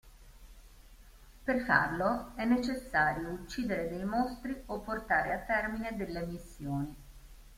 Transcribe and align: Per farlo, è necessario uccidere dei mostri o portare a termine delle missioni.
Per 1.43 1.59
farlo, 1.59 2.31
è 2.33 2.43
necessario 2.43 3.29
uccidere 3.29 3.87
dei 3.87 4.03
mostri 4.03 4.59
o 4.65 4.79
portare 4.79 5.31
a 5.31 5.37
termine 5.37 5.95
delle 5.95 6.25
missioni. 6.25 6.95